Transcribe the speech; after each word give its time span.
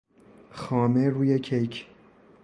خامه 0.51 1.09
روی 1.09 1.39
کیک 1.39 1.85